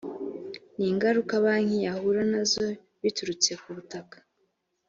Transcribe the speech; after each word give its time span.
n 0.77 0.79
ingaruka 0.91 1.33
banki 1.43 1.77
yahura 1.87 2.21
nazo 2.31 2.63
biturutse 3.01 3.51
ku 3.61 3.69
butaka 3.75 4.17